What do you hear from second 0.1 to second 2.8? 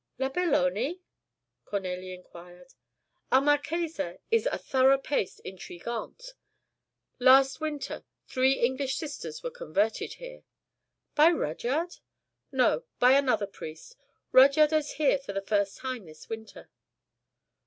"La Belloni?" Cornélie enquired.